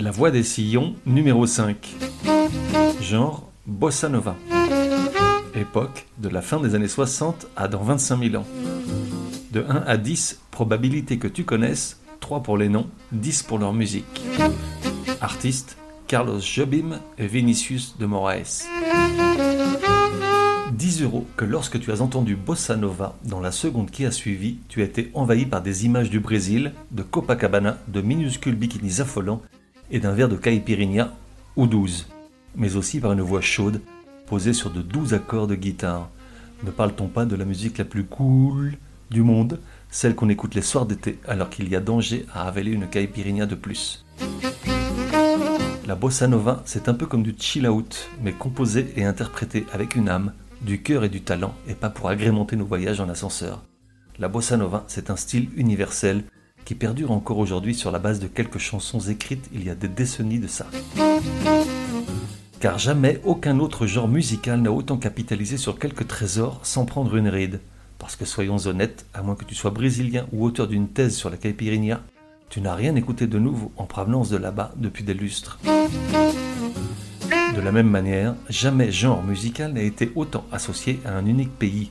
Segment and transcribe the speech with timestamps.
[0.00, 1.76] La voix des sillons, numéro 5.
[3.02, 4.34] Genre Bossa Nova.
[5.54, 8.46] Époque de la fin des années 60 à dans 25 000 ans.
[9.52, 13.74] De 1 à 10, probabilité que tu connaisses, 3 pour les noms, 10 pour leur
[13.74, 14.22] musique.
[15.20, 18.64] Artistes Carlos Jobim et Vinicius de Moraes.
[20.72, 24.60] 10 euros que lorsque tu as entendu Bossa Nova dans la seconde qui a suivi,
[24.70, 29.42] tu as été envahi par des images du Brésil, de Copacabana, de minuscules bikinis affolants
[29.90, 31.12] et d'un verre de caipirinha
[31.56, 32.06] ou 12,
[32.56, 33.80] mais aussi par une voix chaude
[34.26, 36.08] posée sur de doux accords de guitare.
[36.64, 38.74] Ne parle-t-on pas de la musique la plus cool
[39.10, 39.58] du monde,
[39.90, 43.46] celle qu'on écoute les soirs d'été alors qu'il y a danger à avaler une caipirinha
[43.46, 44.04] de plus?
[45.86, 49.96] La bossa nova, c'est un peu comme du chill out, mais composé et interprété avec
[49.96, 53.62] une âme, du cœur et du talent, et pas pour agrémenter nos voyages en ascenseur.
[54.20, 56.22] La bossa nova, c'est un style universel
[56.70, 59.88] qui perdure encore aujourd'hui sur la base de quelques chansons écrites il y a des
[59.88, 60.66] décennies de ça.
[62.60, 67.26] Car jamais aucun autre genre musical n'a autant capitalisé sur quelques trésors sans prendre une
[67.26, 67.58] ride.
[67.98, 71.28] Parce que soyons honnêtes, à moins que tu sois brésilien ou auteur d'une thèse sur
[71.28, 72.02] la caipirinha,
[72.50, 75.58] tu n'as rien écouté de nouveau en provenance de là-bas depuis des lustres.
[77.56, 81.90] De la même manière, jamais genre musical n'a été autant associé à un unique pays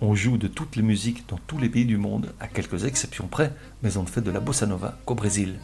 [0.00, 3.26] on joue de toutes les musiques dans tous les pays du monde, à quelques exceptions
[3.26, 3.52] près,
[3.82, 5.58] mais on ne fait de la bossa nova qu'au Brésil.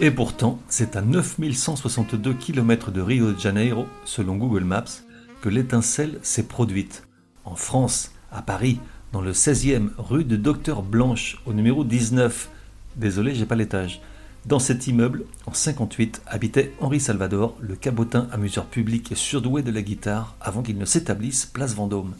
[0.00, 5.02] Et pourtant, c'est à 9162 km de Rio de Janeiro, selon Google Maps,
[5.42, 7.06] que l'étincelle s'est produite.
[7.44, 8.78] En France, à Paris,
[9.12, 12.48] dans le 16e rue de Docteur Blanche, au numéro 19.
[12.96, 14.00] Désolé, j'ai pas l'étage.
[14.48, 19.70] Dans cet immeuble, en 58, habitait Henri Salvador, le cabotin amuseur public et surdoué de
[19.70, 22.14] la guitare, avant qu'il ne s'établisse place Vendôme.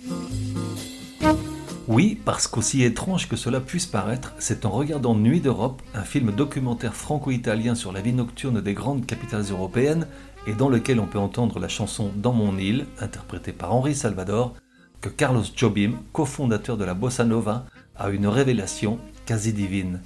[1.87, 6.31] Oui, parce qu'aussi étrange que cela puisse paraître, c'est en regardant Nuit d'Europe, un film
[6.31, 10.06] documentaire franco-italien sur la vie nocturne des grandes capitales européennes,
[10.47, 14.55] et dans lequel on peut entendre la chanson Dans mon île, interprétée par Henri Salvador,
[15.00, 17.65] que Carlos Jobim, cofondateur de la bossa nova,
[17.97, 20.03] a une révélation quasi divine.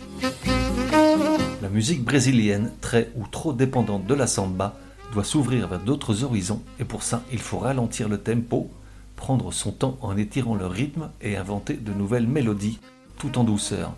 [1.62, 4.74] La musique brésilienne, très ou trop dépendante de la samba,
[5.12, 8.68] doit s'ouvrir vers d'autres horizons et pour ça, il faut ralentir le tempo,
[9.14, 12.80] prendre son temps en étirant le rythme et inventer de nouvelles mélodies
[13.16, 13.94] tout en douceur.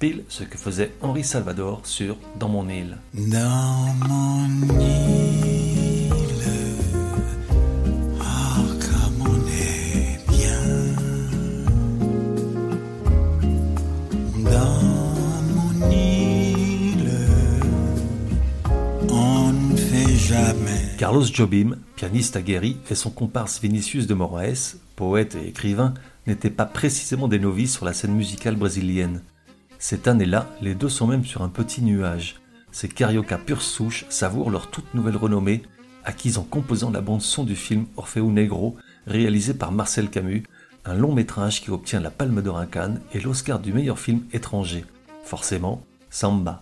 [0.00, 2.98] Pile ce que faisait Henri Salvador sur Dans mon île.
[21.16, 25.94] Carlos Jobim, pianiste aguerri, et son comparse Vinicius de Moraes, poète et écrivain,
[26.26, 29.22] n'étaient pas précisément des novices sur la scène musicale brésilienne.
[29.78, 32.36] Cette année-là, les deux sont même sur un petit nuage.
[32.70, 35.62] Ces carioca pure souche savourent leur toute nouvelle renommée,
[36.04, 38.76] acquise en composant la bande-son du film Orfeo Negro,
[39.06, 40.42] réalisé par Marcel Camus,
[40.84, 44.20] un long métrage qui obtient la Palme d'Or à Cannes et l'Oscar du meilleur film
[44.34, 44.84] étranger.
[45.24, 46.60] Forcément, Samba.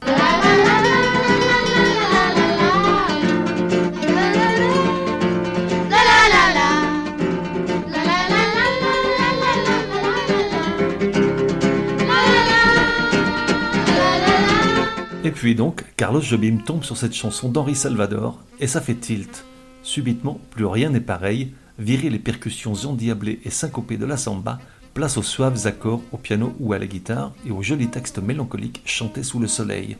[15.34, 19.44] Puis donc, Carlos Jobim tombe sur cette chanson d'Henri Salvador, et ça fait tilt.
[19.82, 24.60] Subitement, plus rien n'est pareil, virer les percussions endiablées et syncopées de la samba,
[24.94, 28.80] place aux suaves accords au piano ou à la guitare et aux jolis textes mélancoliques
[28.84, 29.96] chantés sous le soleil.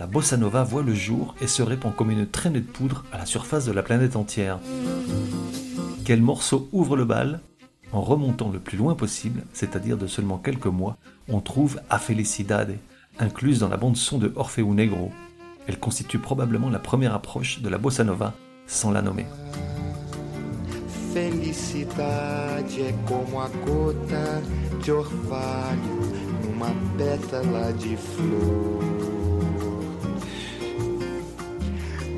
[0.00, 3.18] La bossa nova voit le jour et se répand comme une traînée de poudre à
[3.18, 4.58] la surface de la planète entière.
[6.04, 7.40] Quel morceau ouvre le bal?
[7.92, 10.96] En remontant le plus loin possible, c'est-à-dire de seulement quelques mois,
[11.28, 12.00] on trouve A
[13.18, 15.12] incluse dans la bande-son de Orfeu Negro.
[15.66, 18.34] Elle constitue probablement la première approche de la bossa nova,
[18.66, 19.26] sans la nommer.
[21.12, 24.40] Felicidade é como a gota
[24.82, 26.00] de orvalho
[26.42, 28.80] numa pétala de flor.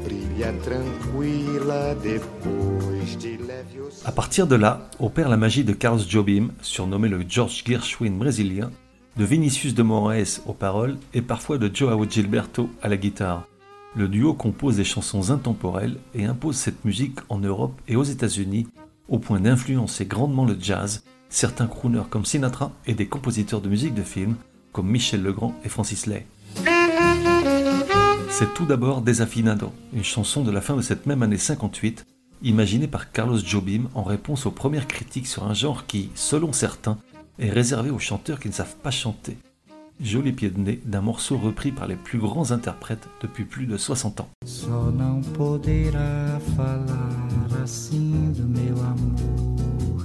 [0.04, 3.64] Brilha tranquila depois de leve
[4.04, 8.70] À partir de là, opère la magie de Carlos Jobim, surnommé le George Gershwin brésilien,
[9.16, 13.46] de Vinicius de Moraes aux paroles et parfois de Joao Gilberto à la guitare.
[13.94, 18.66] Le duo compose des chansons intemporelles et impose cette musique en Europe et aux États-Unis
[19.08, 23.94] au point d'influencer grandement le jazz, certains crooners comme Sinatra et des compositeurs de musique
[23.94, 24.34] de film
[24.72, 26.26] comme Michel Legrand et Francis Lay.
[28.30, 32.04] C'est tout d'abord Desafinado, une chanson de la fin de cette même année 58,
[32.42, 36.98] imaginée par Carlos Jobim en réponse aux premières critiques sur un genre qui, selon certains,
[37.38, 39.36] est réservé aux chanteurs qui ne savent pas chanter.
[40.00, 43.76] Joli pied de nez d'un morceau repris par les plus grands interprètes depuis plus de
[43.76, 44.28] 60 ans.
[44.44, 50.04] Só não poderá falar assim do meu amor.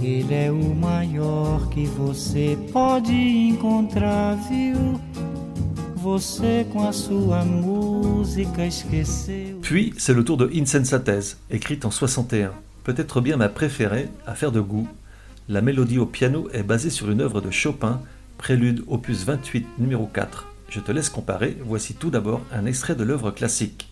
[0.00, 5.00] Ele é o maior que você pode encontrar, viu?
[5.96, 9.58] Você com a sua música esqueceu.
[9.62, 12.52] Puis c'est le tour de Insensatez, écrite en 61.
[12.84, 14.86] Peut-être bien ma préférée, à faire de goût.
[15.50, 18.02] La mélodie au piano est basée sur une œuvre de Chopin,
[18.36, 20.46] Prélude opus 28 numéro 4.
[20.68, 23.88] Je te laisse comparer, voici tout d'abord un extrait de l'œuvre classique.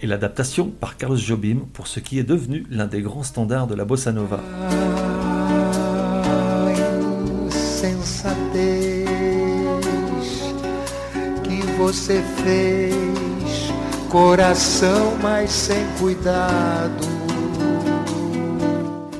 [0.00, 3.74] et l'adaptation par Carlos Jobim pour ce qui est devenu l'un des grands standards de
[3.74, 4.40] la bossa nova.
[7.78, 9.06] Sensatez
[11.44, 13.72] que você fez,
[14.10, 17.06] coração, mas sem cuidado.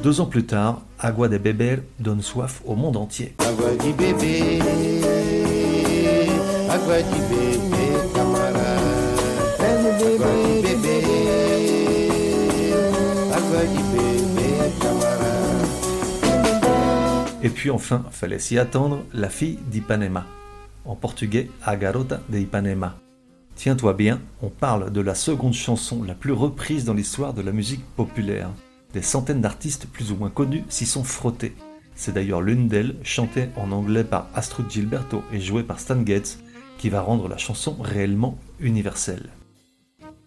[0.02, 3.32] Deux ans plus tard, Agua de Beber donne soif au monde entier.
[3.38, 4.61] Água de beber,
[6.69, 8.58] água de beber, camarada.
[9.61, 10.48] Água de beber,
[17.40, 20.26] Et puis enfin, fallait s'y attendre, La fille d'Ipanema.
[20.85, 22.96] En portugais, A garota de Ipanema.
[23.55, 27.52] Tiens-toi bien, on parle de la seconde chanson la plus reprise dans l'histoire de la
[27.52, 28.50] musique populaire.
[28.93, 31.55] Des centaines d'artistes plus ou moins connus s'y sont frottés.
[31.94, 36.38] C'est d'ailleurs l'une d'elles, chantée en anglais par Astrud Gilberto et jouée par Stan Getz,
[36.79, 39.31] qui va rendre la chanson réellement universelle.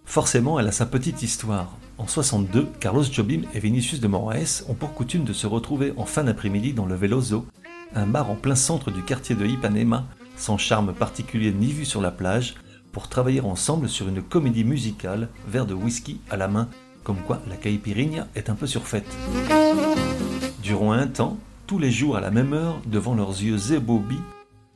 [0.05, 1.77] Forcément, elle a sa petite histoire.
[2.01, 6.07] En 62, Carlos Jobim et Vinicius de Moraes ont pour coutume de se retrouver en
[6.07, 7.45] fin d'après-midi dans le Veloso,
[7.93, 12.01] un bar en plein centre du quartier de Ipanema, sans charme particulier ni vue sur
[12.01, 12.55] la plage,
[12.91, 16.69] pour travailler ensemble sur une comédie musicale, verre de whisky à la main,
[17.03, 19.05] comme quoi la caipirinha est un peu surfaite.
[20.63, 21.37] Durant un temps,
[21.67, 24.23] tous les jours à la même heure, devant leurs yeux ébobis,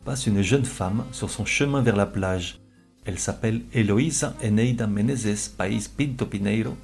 [0.04, 2.60] passe une jeune femme sur son chemin vers la plage.
[3.04, 6.78] Elle s'appelle Eloísa Eneida Menezes País Pinto Pineiro.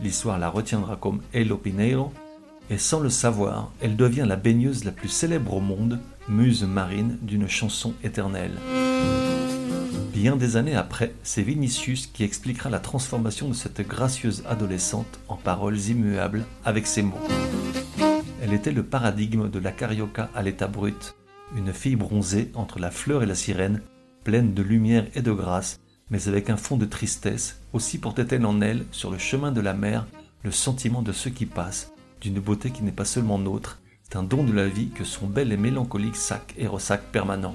[0.00, 2.12] L'histoire la retiendra comme Elo Pineiro.
[2.70, 5.98] Et sans le savoir, elle devient la baigneuse la plus célèbre au monde,
[6.28, 8.52] muse marine d'une chanson éternelle.
[10.12, 15.36] Bien des années après, c'est Vinicius qui expliquera la transformation de cette gracieuse adolescente en
[15.36, 17.20] paroles immuables avec ces mots.
[18.42, 21.14] Elle était le paradigme de la carioca à l'état brut,
[21.56, 23.80] une fille bronzée entre la fleur et la sirène,
[24.24, 25.80] pleine de lumière et de grâce,
[26.10, 29.74] mais avec un fond de tristesse, aussi portait-elle en elle, sur le chemin de la
[29.74, 30.06] mer,
[30.42, 34.22] le sentiment de ceux qui passent, d'une beauté qui n'est pas seulement nôtre, c'est un
[34.22, 37.54] don de la vie que son bel et mélancolique sac et ressac permanent.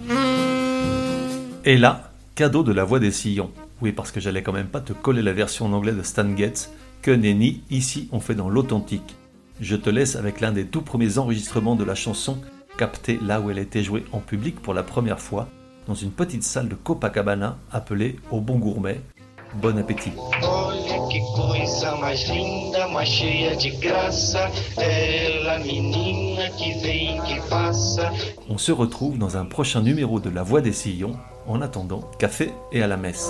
[1.66, 3.52] Et là, cadeau de la voix des sillons.
[3.82, 6.38] Oui, parce que j'allais quand même pas te coller la version en anglais de Stan
[6.38, 6.70] Getz,
[7.02, 9.16] que nenni, ici on fait dans l'authentique.
[9.60, 12.40] Je te laisse avec l'un des tout premiers enregistrements de la chanson,
[12.78, 15.50] capté là où elle a été jouée en public pour la première fois,
[15.88, 19.02] dans une petite salle de Copacabana appelée Au Bon Gourmet.
[19.56, 20.12] Bon appétit.
[28.50, 31.16] On se retrouve dans un prochain numéro de La Voix des Sillons.
[31.46, 33.30] En attendant, café et à la messe.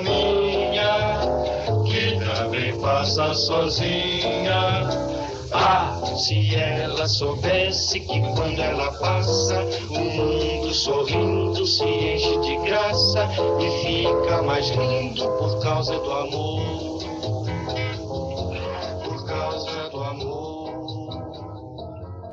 [0.00, 1.20] Minha,
[1.84, 4.88] que também passa sozinha.
[5.52, 13.28] Ah, se ela soubesse que quando ela passa, o mundo sorrindo se enche de graça
[13.58, 15.26] e fica mais lindo.
[15.38, 16.98] Por causa do amor.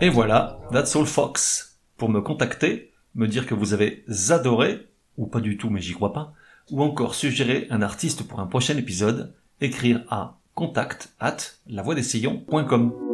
[0.02, 1.80] Et voilà, that's all Fox.
[1.98, 5.94] Pour me contacter, me dire que vous avez adoré, ou pas du tout mais j'y
[5.94, 6.34] crois pas,
[6.72, 13.05] ou encore suggérer un artiste pour un prochain épisode, écrire à contact at lavoidessillons.com.